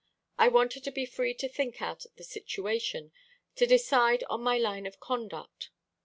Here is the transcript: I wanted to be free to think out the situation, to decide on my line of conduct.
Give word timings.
I 0.39 0.47
wanted 0.47 0.83
to 0.85 0.91
be 0.91 1.05
free 1.05 1.35
to 1.35 1.47
think 1.47 1.79
out 1.79 2.07
the 2.15 2.23
situation, 2.23 3.11
to 3.55 3.67
decide 3.67 4.23
on 4.31 4.41
my 4.41 4.57
line 4.57 4.87
of 4.87 4.99
conduct. 4.99 5.69